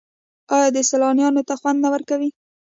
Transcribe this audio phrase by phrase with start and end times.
[0.55, 2.29] آیا دا سیلانیانو ته خوند نه ورکوي؟